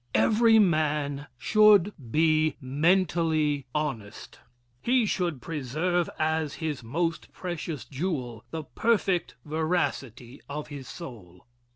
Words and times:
Every 0.15 0.57
Man 0.57 1.27
Should 1.37 1.93
be 2.11 2.55
Mentally 2.59 3.67
Honest. 3.75 4.39
He 4.81 5.05
should 5.05 5.43
preserve 5.43 6.09
as 6.17 6.55
his 6.55 6.83
most 6.83 7.31
precious 7.31 7.85
jewel 7.85 8.43
the 8.49 8.63
perfect 8.63 9.35
veracity 9.45 10.41
of 10.49 10.69
his 10.69 10.87
soul. 10.87 11.45